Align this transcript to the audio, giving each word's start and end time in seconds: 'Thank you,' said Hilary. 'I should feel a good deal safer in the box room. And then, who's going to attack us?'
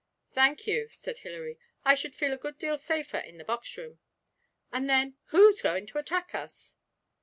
'Thank 0.33 0.65
you,' 0.65 0.89
said 0.91 1.19
Hilary. 1.19 1.59
'I 1.85 1.93
should 1.93 2.15
feel 2.15 2.33
a 2.33 2.37
good 2.37 2.57
deal 2.57 2.75
safer 2.75 3.19
in 3.19 3.37
the 3.37 3.43
box 3.43 3.77
room. 3.77 3.99
And 4.73 4.89
then, 4.89 5.15
who's 5.25 5.61
going 5.61 5.85
to 5.85 5.99
attack 5.99 6.33
us?' 6.33 6.77